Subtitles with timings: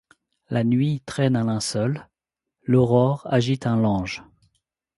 [0.49, 2.09] La nuit traîne un linceul,
[2.63, 4.23] l’aurore agite un lange;